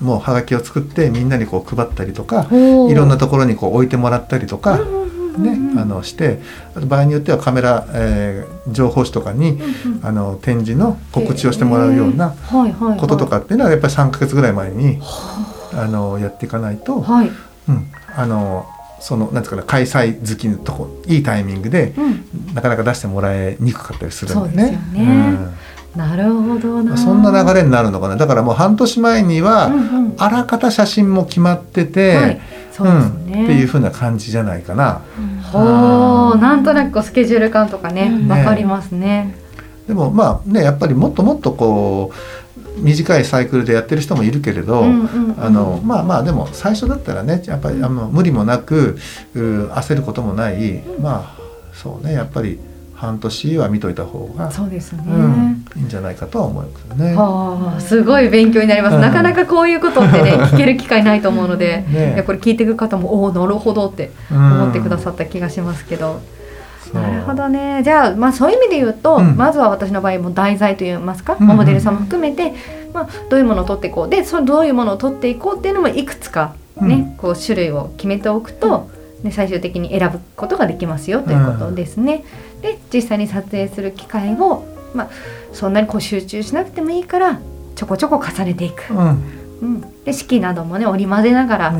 [0.00, 6.40] もうはがきを作ってみんなにこう配ったりとかいろんなところにこう置いてもらったりとか、ね、あのして
[6.76, 12.34] あと場合によってはカメラ、えー情報誌とかにうんうんあの展示の告知をしてもらうような
[12.98, 15.00] こととかっていうのはやっぱり3ヶ月ぐらい前に
[15.72, 17.30] あのやっていかないと、はい
[17.68, 18.66] うん、あの
[19.00, 22.54] そのなんですかね開催好きのとこいいタイミングでうん。
[22.54, 24.62] なかなか出してもらえにくかったりするんでね。
[24.62, 25.38] そうですよね。
[25.96, 26.88] なるほどうん。
[26.88, 28.16] なそんな流れになるのかな。
[28.16, 30.14] だからもう半年前には、うんうん。
[30.18, 32.40] あらかた写真も決まってて、はい。
[32.72, 33.42] そうですね。
[33.42, 35.02] ん、っていう風な感じじゃないかな。
[35.52, 36.38] ほう。
[36.38, 38.28] なんとなくスケジュール感とかねうん。
[38.28, 39.34] わかりますね。
[39.86, 42.16] でもまあねやっぱりもっともっとこう
[42.78, 48.98] 短いサイクルでやってる人もいるけれど、あのまあまあでも最初だったらねやっぱりあの無理もなく
[49.34, 51.38] う焦ることもない、まあ
[51.72, 52.58] そうねやっぱり
[52.98, 57.14] 半年は見といた方が、そうですね、うん、いいんじゃないかとは思うけどね。
[57.14, 59.00] はあ、すごい勉強になります、うん。
[59.00, 62.14] なかなかこういうことってね 聞ける機会ないと思うので、ね。
[62.14, 64.62] いやこれ聞いていく方もおおなるほどってうん。
[64.62, 66.20] 思ってくださった気がしますけど、
[66.94, 67.82] なるほどね。
[67.84, 69.36] じゃあ,、まあそういう意味で言うと、うん。
[69.36, 71.56] まずは私の場合も題材といいますか、うんうん。
[71.56, 72.54] モデルさんも含めて、
[72.92, 74.08] まあ、どういうものを取っていこう。
[74.08, 78.90] でそのどういうものを取っていこうっていうのもいくつかね、こう種類を決めておくと、
[79.22, 82.24] ね、最終的に選ぶことができますよということですね。
[82.62, 85.10] で実際に撮影する機会を、まあ、
[85.52, 87.40] そんなにこう集中しなくてもいいから
[87.74, 89.22] ちょこちょこ重ねていく、うん。
[89.60, 91.74] うん、で式などもね織り交ぜながら、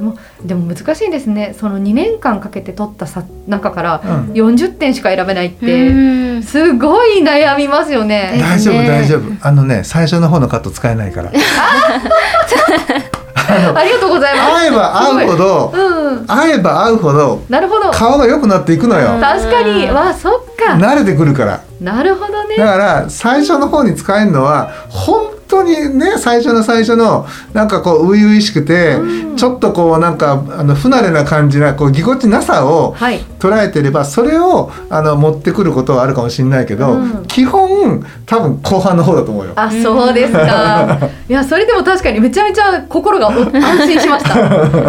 [0.00, 1.54] うんでも難しいですね。
[1.58, 4.32] その2年間かけて撮ったさ中からうん。
[4.32, 6.42] 40点しか選べないって、うん。
[6.42, 8.38] すごい悩みますよね。
[8.40, 8.88] 大丈夫ね。
[8.88, 9.22] 大丈夫。
[9.46, 11.30] あのね最初の方のカット使えないから。
[13.74, 14.52] ありがとうございます。
[14.52, 16.26] 会えば会うほどうん。
[16.26, 17.90] 会えば会うほどなるほど。
[17.90, 19.18] 顔が良くなっていくのよ。
[19.20, 19.86] 確かに。
[19.86, 20.74] わあそっか。
[20.74, 22.56] 慣れてくるからなるほどね。
[22.56, 29.36] だから最初の方に使えるのは本当にね最初の最初のなんかこう初々しくて、うん。
[29.36, 33.20] ちょっとこうなんかあの不慣れな感じなこうぎこちなさをはい。
[33.38, 37.26] 捉えてればそれをあの持ってくることはあるかもしれないけど、うん。
[37.26, 39.52] 基本多分後半の方だと思うよ。
[39.56, 40.98] あそうですか。
[41.28, 44.34] いやそれでも確かにめちゃめちゃ心がお 安心しました。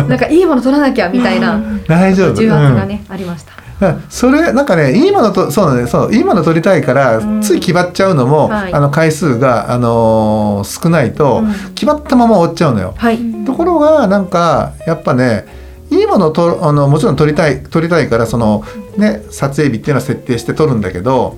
[0.04, 1.62] なんかいいもの取らなきゃみたいな。
[1.88, 2.34] 大丈夫。
[2.34, 3.54] 重圧がね、ありました。
[3.56, 3.61] うん
[4.10, 7.42] それなんかねいいものとそうだねそういいもの取りたいから、うん。
[7.42, 8.74] つい決まっちゃうのも、はい。
[8.74, 11.74] あの回数が、あのー少ないと、うん。
[11.74, 12.94] 決まったまま終わっちゃうのよ。
[12.98, 13.20] はい。
[13.46, 15.46] ところがなんかやっぱね
[15.90, 18.64] いいものをとあのもちろん撮りたい撮りたいからその
[18.98, 21.38] ね撮影日っていうのは設定して撮るんだけど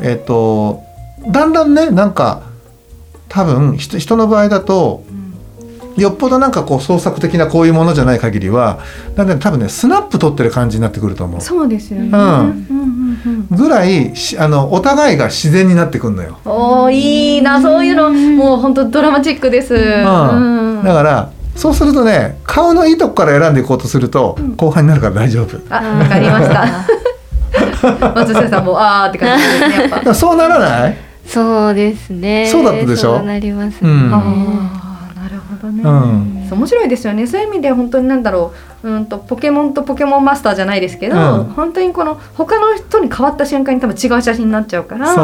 [0.00, 0.82] えっ、と
[1.26, 2.42] だんだんねなんか
[3.28, 5.04] 多分人人の場合だと
[5.98, 8.78] よっぽどなんかこう創作的なこういうものじゃない限りは
[9.16, 11.40] だんだん多分ねスナップ撮ってる感じになってくると思う。
[11.40, 12.20] そうですよね、うん。
[12.20, 16.38] うんうんうんぐらいしあのお互いが自然になってくるのよ。
[16.44, 17.60] おーいいな。
[17.60, 20.82] そういうのもう本当ドラマチックです、うん。
[20.84, 25.58] だからそうするとね顔のいいとこから選んでいこうとすると、後半になるから大丈夫。
[25.68, 26.66] あわかりました。
[28.14, 30.96] 松下さんもあーって感じですねそうならない？
[31.26, 32.46] そうですね。
[32.46, 33.16] そうだったでしょ？
[33.16, 34.77] そうなりますね、うん
[35.58, 36.46] どね、うん。
[36.48, 37.26] そう面白いですよね。
[37.26, 38.88] そういう意味で本当になんだろう。
[38.88, 41.44] うんとポケモンとポケモンマスターじゃないですけど、うん。
[41.44, 45.14] 本当にこの他の人に変わった瞬間に多分違う写真になっちゃうから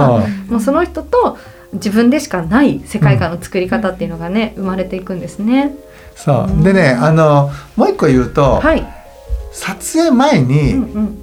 [0.49, 1.39] もうその人と
[1.73, 5.75] 自分でしかない世界観の作り方っていうのがね、生まれていくんですね。
[6.17, 6.63] そう。
[6.63, 8.87] でねあのもう一個言うと、はい、
[9.53, 11.21] 撮影前うんにうん。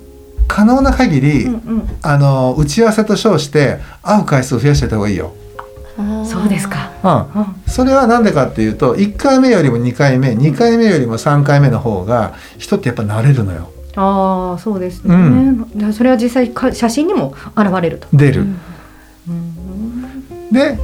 [0.47, 5.34] 可能な限り、うんうん、あの打ち合わせと称して会う回数を増やしてた方がいいよ。
[6.26, 6.92] そうですか。
[7.36, 7.42] うん。
[7.42, 7.56] うん。
[7.68, 13.72] それは何でかっていうと1回目よりも2回目2回目よりも3回目の方が人ってやっぱ慣れるのよ。
[13.96, 15.18] ああそうですね、う
[15.88, 15.94] ん。
[15.94, 18.08] それは実際か写真にも現れると。
[18.14, 18.46] 出る。
[19.28, 20.52] うん。
[20.52, 20.78] で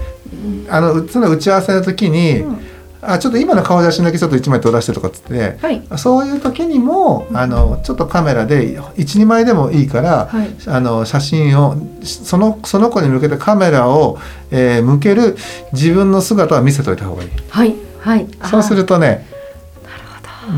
[0.70, 2.66] あのその打ち合わせの時に、うん
[3.01, 5.83] あちょっと今の顔写真だけちょっと1枚撮らせてとかっつってはい。
[5.97, 10.49] そういう時にもあのちょっとカメラで12枚でもいいから、はい。
[10.67, 14.17] あの写真をそのその子に向けてカメラを、
[14.51, 15.36] えー向ける
[15.73, 17.29] 自分の姿は見せといた方がいい。
[17.49, 17.75] はい。
[17.99, 18.27] はい。
[18.49, 19.27] そうするとね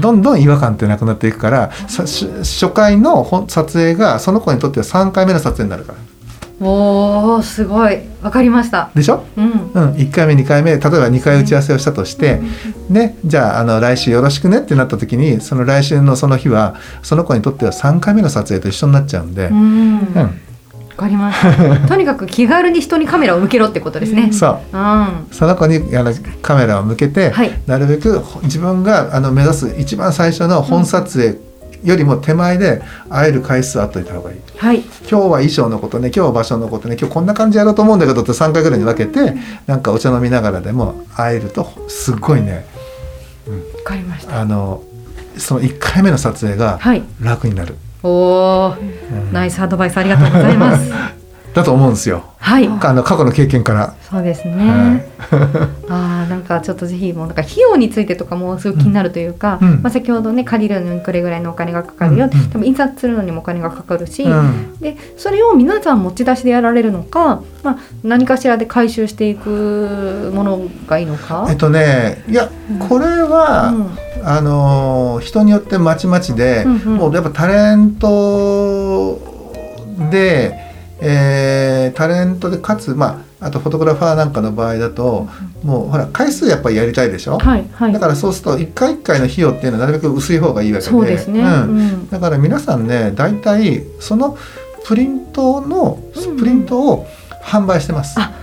[0.01, 0.11] ど。
[0.11, 5.99] んどん違和感ってなくなっていくから初回の撮影がその子にとっては3回目の撮影になるから
[6.61, 8.91] おおすごいわかりました。
[8.93, 9.45] でしょ、うん。
[9.45, 12.41] うん、1回目2回目例えば2回打ち合わせをしたとして、
[12.89, 20.05] ね、じゃああの来週よろしくねってなった時にその来週のその日はその子にとっては3回目の撮影と一緒になっちゃうんで、ううんん。
[20.99, 21.87] わかりました。
[21.87, 24.29] とにかく気軽に人にカメラを向けろってことですね。
[24.33, 25.07] そううん。
[25.31, 31.48] その子にあのカメラを向けて、はいなるべくほ自分があの目指す一番最初の本撮影
[31.83, 34.39] よりも手前で会える回数あっといた方がいい。
[34.57, 34.79] はい。
[34.79, 39.35] 今日は衣装のことね今日は場所のことね今日こんな感じやろうと思うんだけどって3回ぐらいに分けて
[39.67, 42.65] なんかお茶飲みながらでも会えるとすっごいね
[43.77, 44.39] わかりました。
[44.41, 44.83] あの
[45.37, 47.03] その1回目の撮影がはい。
[47.21, 50.91] 楽になる、おお、うんナイスアドバイスありがとうございます。
[51.59, 52.23] だと思うんですよ。
[52.39, 52.67] はい。
[52.67, 53.93] あの過去の経験から。
[54.09, 54.55] そうですね。
[54.55, 55.09] はい。
[55.91, 59.79] ああなんかちょっとぜひもうなんか費用についてとかもすごい気になるというか、うん。
[59.83, 62.39] まあ先ほどね借りるのにこれぐらいのお金がかかるよ、うん。
[62.39, 62.49] うん。
[62.49, 64.77] でも印刷するのにもお金がかかるし、うん。
[64.79, 71.45] でそれを皆さん持ち出しでやられるのか、まあ何かしらで回収していくものがいいのか？
[71.49, 72.49] えっとねいや
[72.87, 73.73] これは、
[74.23, 76.95] あのー人によってまちまちで、うんうん。
[76.95, 79.19] もうやっぱタレント
[80.11, 80.68] で、
[81.01, 85.27] えータレントでかつまああとフォトグラファーなんかの場合だと、
[85.63, 87.93] もうほら回数やっぱりやりたいでしょ、はいはい。
[87.93, 90.91] だからそうすると一回一回の費用っていうのはなるべく薄い方がいいわけで。
[90.91, 91.41] そうですね。
[91.41, 91.47] うん。
[91.47, 92.09] うん。
[92.09, 94.37] だから皆さんね大体その
[94.85, 96.37] プリントのうんうん。
[96.37, 97.07] プリントを
[97.43, 98.19] 販売してます。
[98.19, 98.33] あ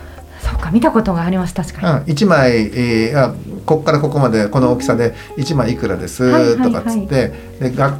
[0.40, 2.14] そうか見たことがあります確うん、かに。
[2.14, 3.34] 1枚、えーあ
[3.66, 6.56] ここからここまでこの大きさで1枚いくらです？
[6.62, 7.98] とかっつって、でが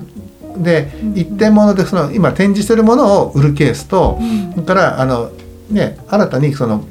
[0.63, 1.19] でうんうん。
[1.19, 4.53] 一点物でその今展示してるものを売るケースと、うん。
[4.53, 5.31] それからあの、
[5.71, 6.85] ね、新たにその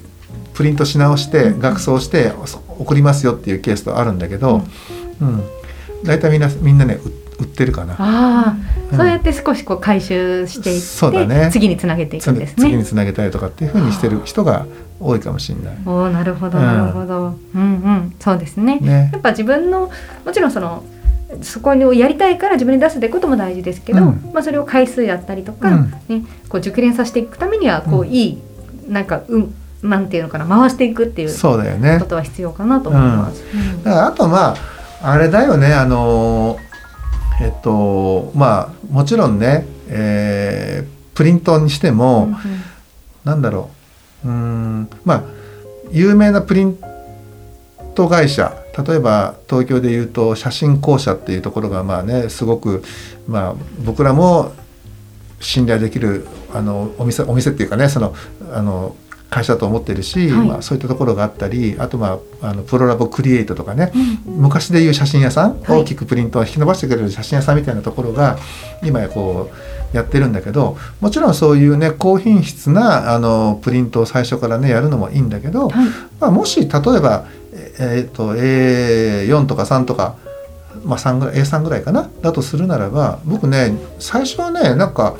[0.53, 1.59] プリントし直してうん。
[1.59, 2.31] 額装して
[2.77, 4.61] 送りますよっていうケースとあるんだけど、
[5.21, 5.43] うん。
[6.03, 7.93] 大体みんなみんなね売売ってるかな。
[7.93, 8.55] ああ、
[8.91, 8.97] うん。
[8.97, 11.49] そうやって少しこう回収していって、そうだね。
[11.51, 12.55] 次につなげていくんですね。
[12.57, 14.65] 次につなげたりとかっていうふうにしてる人が
[14.99, 15.77] 多いかもしれない。
[15.85, 18.15] おおなるほどうんなるほど、うん、うん。
[18.19, 18.79] そうですね。
[18.79, 19.09] ね。
[19.11, 19.91] やっぱ自分の
[20.25, 20.83] もちろんその
[21.41, 24.31] そこにやりたいから自分に出すってことも大事ですけど、うん。
[24.33, 25.91] まあ、それを回数やったりとか、うん。
[26.07, 28.07] ね、こう熟練させていくためにはこう、うん。
[28.09, 28.41] いい
[28.87, 31.99] なんかうんなんていうのかな回していくっていうそうだよね。
[31.99, 33.43] ことは必要かなと思います。
[33.53, 33.83] うん。
[33.83, 34.55] だからあとま
[35.01, 36.57] ああれだよねあの
[37.41, 42.29] えっとまあもちろんね、えープリントにしても、
[43.23, 43.69] なんだろ
[44.25, 45.23] ううーんまあ
[45.91, 46.77] 有名なプリン
[47.95, 52.83] ト会社例えば東京でいうと写真公社っていうところがまあねすごく
[53.27, 54.53] まあ僕らも
[55.39, 58.15] 信頼できるあのお店お店っていうかねその
[58.51, 58.95] あの
[59.29, 60.47] 会社だと思ってるし、はい。
[60.47, 63.91] まあ、そういったところがあったりあとまああのプロラボクリエイトとかね、
[64.25, 65.81] 昔でいう写真屋さん、はい。
[65.81, 68.37] 大きくプリントを引き伸ばしてくれる写真屋さんみたいなところが
[68.83, 69.49] 今やこ
[69.93, 75.87] うやってるんだけどもちろんそういうね高品質なあのプリントを最初からねやるのもいいんだけど、はい。
[76.19, 77.25] まあ、もし例えば、
[77.79, 80.15] ええーと A4 とか3とか、
[80.83, 82.09] まあ、3ぐらい A3 ぐらいかな？
[82.21, 85.15] だとするならば僕ね最初はねなんか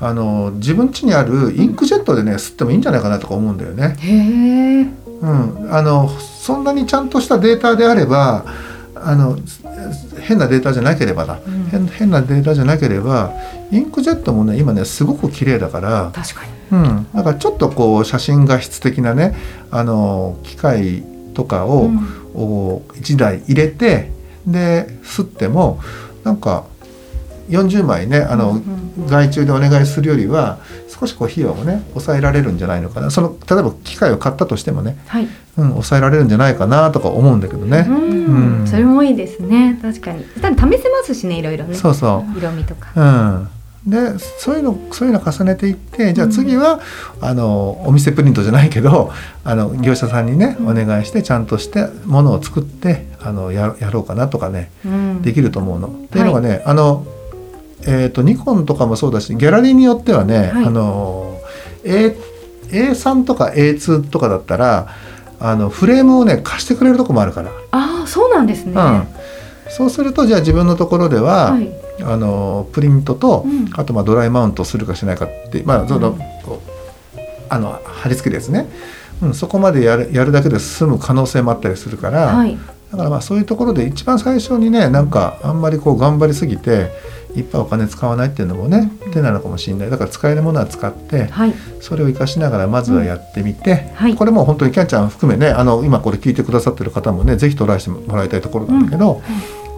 [0.00, 3.96] あの自分家にあるインクジェットでね吸ってもいいんじゃないかなとか思うんだよね。
[4.00, 8.44] へえうん、あのそんなにちゃんとしたデータであれば
[8.96, 9.38] あの
[10.20, 11.64] 変なデータじゃなければだ、うん。
[11.66, 13.32] 変変なデータじゃなければ
[13.70, 16.52] インクジェットもね今ねすごく綺麗だから、確かに。
[16.72, 19.36] うん、だからちょっとこう写真画質的なね
[19.70, 22.22] あの機械とかを、うん。
[22.34, 24.10] を1台入れて
[24.46, 25.80] で吸っても
[26.24, 26.64] なんか
[27.50, 33.10] 40枚ねあの、うん外注でお願いするよりは少しこう費用もね抑えられるんじゃないのかな。
[33.10, 35.28] その例えば機械を買ったとしてもね、はい。
[35.56, 37.86] うん、抑えられるんじゃないかなとか思うんだけどね。
[37.88, 38.60] うん。
[38.60, 38.66] うん。
[38.66, 39.78] それもいいですね。
[39.80, 40.24] 確かに。
[40.24, 41.74] 試せますしねいろいろね。
[41.74, 42.92] そうそ色味とか。
[42.94, 43.48] う、うん、
[43.86, 46.80] でそういうのそういうの重ねていってじゃあ次は、
[47.20, 49.10] あのお店プリントじゃないけど
[49.44, 55.22] あの業者さんにねお願いしてちゃんとしてものを作ってあのややろうかなとかねうん。
[55.22, 55.88] できると思うの。
[55.88, 57.04] っていうのがね、あの
[57.84, 60.66] えー、とニコンとかもそうだしギャラリーによってはね、はい。
[60.66, 61.40] あの
[61.84, 62.16] A
[62.68, 64.86] A3 とか A2 とかだったら
[65.40, 69.06] あのフレームをね貸してくれるとこもあるから、ああそうなんですね、うん、
[69.68, 73.70] そうするとじゃあ自分のところでは、はいあのプリントと、うん。
[73.74, 76.20] あとまあドライマウントするかしないかってまあその、うん
[77.48, 78.66] あの貼り付けるやつね、
[79.20, 82.56] うん、そこまでやるやるだけで済む可能性もあったりするから、はい。
[82.90, 86.90] だからまあそういうところで一番最初にねなんかあんまりこう頑張りすぎて
[87.36, 89.90] いっぱいお金使わないっていうのもね手なのかもしれない。
[89.90, 91.52] だから使えるものは使ってはい。
[91.82, 94.14] それを活かしながらまずはやってみて、はい。
[94.14, 99.20] これも本当にキャンちゃん含めねあの今これ聞いてくださってる方もねぜひトライしてもらいたいところなんだけど、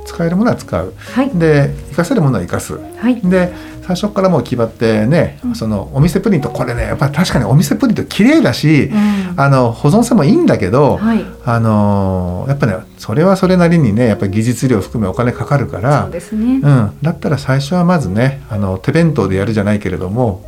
[0.04, 0.94] 使えるものは使う。
[0.96, 1.30] はい。
[1.30, 2.74] で活かせるものは活かす。
[2.74, 3.20] はい。
[3.20, 3.52] で
[3.86, 9.34] 最初からもう決まってね、そのお店プリントこれねやっぱり確かにお店プリント綺麗だし、うん。
[9.36, 11.24] あの保存性もいいんだけど、はい。
[11.44, 16.54] あのーやっぱねそれはそれなりにねやっぱり技術料含めお金かかるかそらうですね。
[16.54, 20.44] うん、だったら最初はまずねあの手弁当でやるじゃないけれども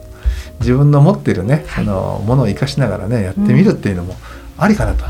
[0.60, 1.84] 自分の持ってるね、はい。
[1.84, 4.14] あのものを生かしながらねやってみるっていうのも
[4.56, 5.04] ありかなと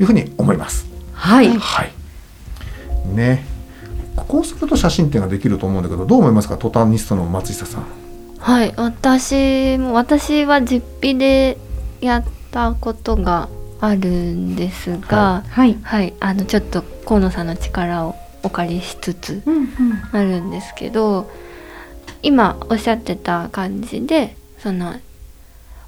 [0.00, 0.86] いうふうに思います。
[1.12, 1.56] はい。
[1.56, 1.92] はい、
[3.14, 3.44] ね
[4.26, 7.84] こうすると写真展ができると思うんだけどどう思いますかトタニストの松下さん。
[8.38, 11.58] はい私も私は実費で
[12.00, 13.48] やったことが
[13.80, 15.76] あるんですがはい。
[15.82, 19.68] はい、あのちょっと河野さんの力をお借りしつつうんうん。
[20.12, 21.30] あるんですけど
[22.22, 24.94] 今おっしゃってた感じでその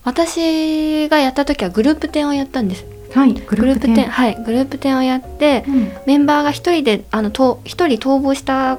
[0.05, 5.93] 私がやった時はグループ展をやったんですはいググループ展はいグループ展をやってうん。
[6.07, 8.79] メンバーが一人であのと一人逃亡した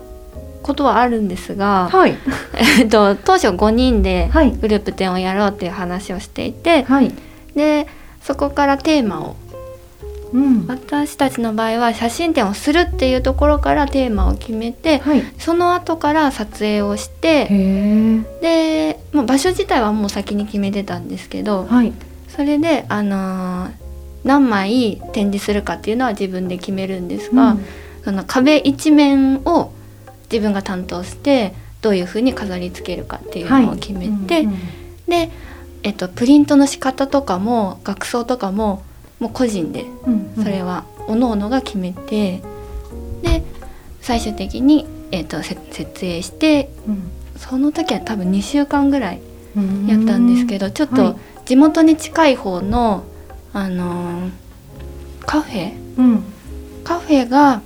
[0.61, 2.15] ことはあるんですが、はい。
[2.79, 4.51] えっと、当初5人ではい。
[4.51, 7.11] グループ展をやろうっていう話をしていて、はい。
[7.55, 7.87] で
[8.21, 9.35] そこからテーマを
[10.33, 10.65] うん。
[10.67, 15.23] 私たちの場合は写真展をするっていうところからテーマを決めてはい。
[15.39, 17.47] その後から撮影をして
[18.41, 21.91] でもう場所自体はもう先に決めてたんですけどはい。
[22.29, 23.90] それで、あのー
[24.23, 27.57] 何枚展示するかっていうのは自分で決めるんですが、
[28.03, 29.71] その壁一面を
[30.31, 34.59] 自分が担当してどういうふうに飾り付けるかっていうのを決めて、うんうん。
[35.07, 35.29] で、
[35.83, 38.83] えっと、プリントの仕方とかも額装とかも
[39.19, 40.43] もう個人でうんうん。
[40.43, 42.41] それは各々が決めて
[43.23, 43.43] で
[44.01, 46.69] 最終的に、えっと、せ設営して
[47.37, 49.21] その時は多分2週間ぐらい
[49.57, 51.13] うんやったんですけど、ちょっはい。
[51.13, 53.03] と地元に近い方の、
[53.53, 54.31] あのー
[55.25, 55.71] カフェ？
[55.97, 56.23] うん。
[56.83, 57.61] カフェが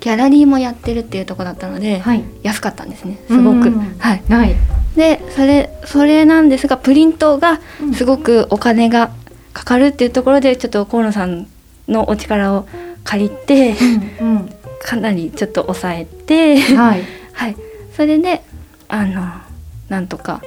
[0.00, 2.24] ギャラリーもやってるっていうところだったので、はい。
[2.42, 3.68] 安かったんですねすごく。
[3.68, 4.54] うんはい、はい。
[4.96, 7.60] でそれそれなんですがプリントが
[7.94, 9.10] すごくお金が
[9.52, 11.48] かかるっていうところでちょっと河野さん
[11.88, 12.68] のお力を
[13.02, 13.74] 借りて
[14.20, 14.50] うん。
[14.80, 17.02] かなりちょっと抑えてはい。
[17.32, 17.56] はい。
[17.96, 18.42] それで
[18.88, 19.22] あの
[19.88, 20.42] なんとか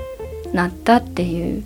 [0.54, 1.66] なったっていう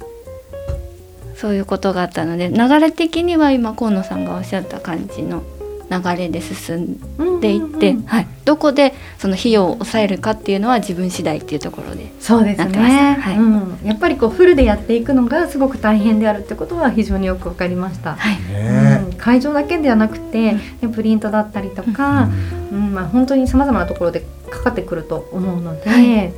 [1.42, 5.42] そういうことがあったので流れ的には今河野さんがおっしゃった感じの
[5.90, 12.72] 流れで進んでいって、はい、どこでその費用を抑えるかっていうのは自分次第っていうところでそうですね。
[12.72, 13.38] た、はい。
[13.38, 18.36] うん、やっぱりこうフルでやっていくのがすごく大変であるってことは非常によくわかりました、はい。
[18.54, 19.02] ね。
[19.10, 20.62] うん、会場だけではなくて、ね
[20.94, 22.30] プリントだったりとか、
[22.72, 22.94] うん。
[22.94, 26.34] まあ、本当にさまざまなところでかかってくると思うので、はい。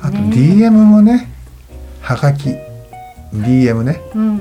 [0.00, 1.28] あとね DM もね
[2.00, 2.56] はがき
[3.32, 4.00] DM ね。
[4.14, 4.40] うん、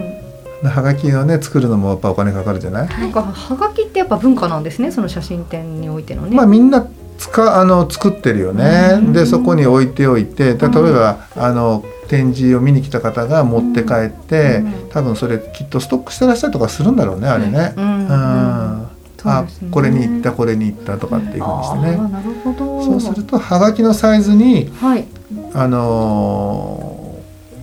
[0.70, 6.36] はがきをね作るのもやっぱお金かかるじゃない、なんかはがきってやっぱ文化なんですねその写真展においてのね。
[6.36, 9.14] まあみんな使あの作ってるよね、うん。
[9.14, 14.90] でそこに置いておいて例えば、あの展示を見に来た方が持って帰って、うん。
[14.90, 17.74] 多分それきっとストックしてらっしゃるとかするんだろうねあれね。
[17.76, 18.08] うん。
[18.08, 18.90] うん。
[19.28, 21.98] あこれに行ったこれに行ったとかっていうふうにしてね。
[22.00, 22.84] あーなるほど。
[22.84, 25.06] そうするとはがきのサイズにはい。
[25.54, 26.95] あのー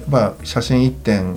[0.09, 1.37] まあ写真1点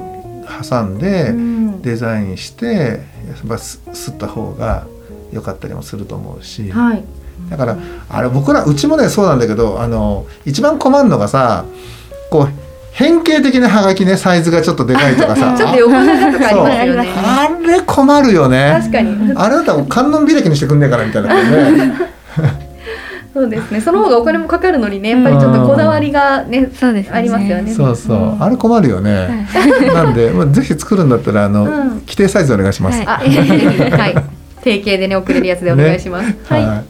[0.70, 4.88] 挟んでうんデザインしてやっぱすすった方が
[5.32, 7.04] 良かったりもすると思うし、はい。
[7.50, 7.78] だから
[8.10, 11.66] あれ僕らうちもねそうなんだけどあの一番困るのがさ
[12.32, 12.48] こう
[12.92, 17.10] 変形的なはがきねサイズがちょっとでかいとかさ ちょっと横長とかありますよね。
[17.16, 19.34] あれ困るよね確かに。
[19.36, 22.16] あれだったら観音開きにしてくんねえからみたいなね
[23.36, 23.82] そうですね。
[23.82, 27.74] その方がお金もかかるのにね、やっぱりちょっとこだわりがね、そうですねありますよね。
[27.74, 29.46] そうそう、うんあれ困るよね、
[29.94, 34.16] なんで、まあ、ぜひ作るんだったらあの、うん規定サイズお願いします、はいあ、はい。
[34.64, 36.34] 定型でね送れるやつでお願いします。
[36.48, 36.66] はい。
[36.66, 36.86] はい、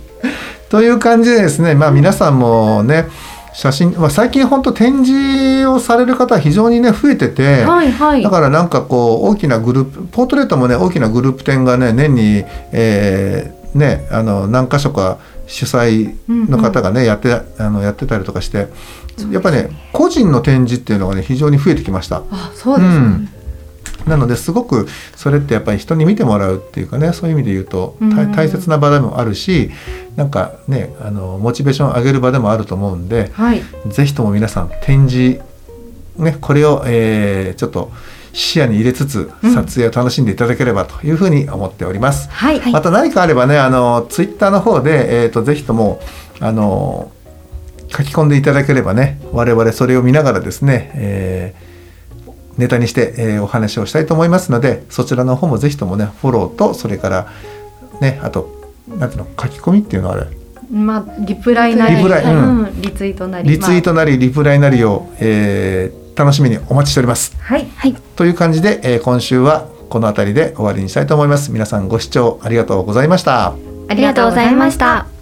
[0.69, 3.07] という感じでですね、まあ、皆さんもね
[3.53, 8.21] 写真、まあ、最近本当展示をされる方は非常にね増えてて、はいはい。
[8.21, 15.17] だからなんかこう大きなグループポートレートもね大きなグループ展がね年に、えーねあの何箇所か
[15.47, 18.67] 主催の方がね、やってあのやってたりとかして
[19.31, 22.23] やっぱね個人の展示っていうのがね非常に増えてきました。
[22.31, 23.05] あ、そうですね。
[23.05, 23.29] ん
[24.07, 29.71] なのですごくそれってやっぱり人に見てもらうっていうかねそういう意味で言うとうん大大切な場でもあるし
[30.15, 33.63] なんかねあのモチベーションを上げる場でもあると思うんではい。
[33.87, 35.41] ぜひとも皆さん展示
[36.17, 37.91] ねこれを、えーちょっと
[38.37, 39.53] 視野に入れつつうん。
[39.53, 42.29] 撮影を楽しんでいただければというふうに思っております。
[42.29, 42.71] はい。
[42.71, 46.01] また何かあればねあのツイッターの方で、えー、とぜひとも
[46.41, 47.11] あの
[47.87, 51.65] 書き込んでいただければね我々それを見ながらですね、えー
[52.57, 57.27] ネタにして、えーお話をしたいと思いますのでそちらの方もぜひともねフォローとそれから
[57.99, 60.27] ねあとなんていうの書き込みっていうのはあれ？
[60.71, 62.59] まあリプライなり、リプライうん。
[62.59, 67.35] うんリツイートなり、リツイートまなりリプライなりを、えー楽しみにお待ちしております。
[67.39, 67.67] あはい。
[67.75, 71.51] はいという感じで、えー今週はこの辺りで終わりにしたいと思います。
[71.51, 73.53] 皆さんご視聴ありがとうございました。
[73.87, 75.14] ありがとうございました